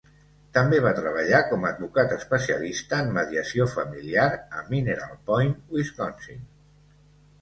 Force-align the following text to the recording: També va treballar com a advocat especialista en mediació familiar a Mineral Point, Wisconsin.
També 0.57 0.77
va 0.83 0.93
treballar 0.99 1.41
com 1.49 1.67
a 1.67 1.69
advocat 1.71 2.15
especialista 2.15 3.01
en 3.07 3.13
mediació 3.19 3.69
familiar 3.77 4.27
a 4.61 4.65
Mineral 4.73 5.15
Point, 5.31 5.55
Wisconsin. 5.77 6.43